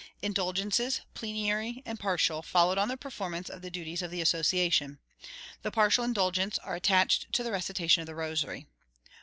[0.23, 4.97] Indulgences, plenary and partial, follow on the performance of the duties of the Association.
[5.61, 8.65] 'The partial indulgences are attached to the recitation of the rosary.